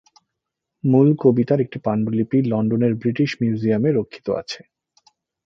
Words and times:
মূল 0.83 1.07
কবিতার 1.21 1.59
একটি 1.61 1.77
পান্ডুলিপি 1.85 2.37
লন্ডনের 2.43 2.93
ব্রিটিশ 2.95 3.29
মিউজিয়ামে 3.41 3.89
রক্ষিত 3.91 4.27
আছে। 4.41 4.61